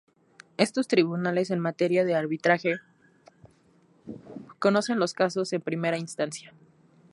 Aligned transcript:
Estos 0.57 0.87
tribunales 0.87 1.51
en 1.51 1.59
materia 1.59 2.03
de 2.03 2.15
arbitraje 2.15 2.79
conocen 4.57 4.97
los 4.97 5.13
casos 5.13 5.53
en 5.53 5.61
primera 5.61 5.99
instancia. 5.99 6.55